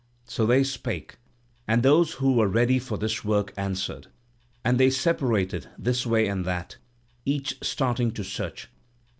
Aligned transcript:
So 0.25 0.47
they 0.47 0.63
spake, 0.63 1.17
and 1.67 1.83
those 1.83 2.13
who 2.13 2.33
were 2.33 2.47
ready 2.47 2.79
for 2.79 2.97
this 2.97 3.23
work 3.23 3.53
answered, 3.55 4.07
and 4.65 4.79
they 4.79 4.89
separated 4.89 5.67
this 5.77 6.07
way 6.07 6.25
and 6.25 6.43
that, 6.43 6.77
each 7.23 7.59
starting 7.63 8.09
to 8.13 8.23
search. 8.23 8.67